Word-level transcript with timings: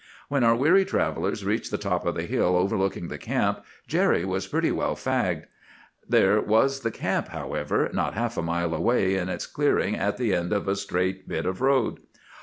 "When 0.29 0.43
our 0.43 0.55
weary 0.55 0.83
travellers 0.83 1.45
reached 1.45 1.69
the 1.69 1.77
top 1.77 2.07
of 2.07 2.15
the 2.15 2.23
hill 2.23 2.55
overlooking 2.57 3.07
the 3.07 3.19
camp, 3.19 3.63
Jerry 3.87 4.25
was 4.25 4.47
pretty 4.47 4.71
well 4.71 4.95
fagged. 4.95 5.43
There 6.09 6.41
was 6.41 6.79
the 6.79 6.89
camp, 6.89 7.27
however, 7.27 7.87
not 7.93 8.15
half 8.15 8.35
a 8.35 8.41
mile 8.41 8.73
away 8.73 9.13
in 9.13 9.29
its 9.29 9.45
clearing 9.45 9.95
at 9.95 10.17
the 10.17 10.33
end 10.33 10.53
of 10.53 10.67
a 10.67 10.75
straight 10.75 11.27
bit 11.29 11.45
of 11.45 11.61
road. 11.61 11.99